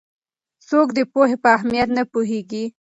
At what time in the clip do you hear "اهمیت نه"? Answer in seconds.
1.55-2.03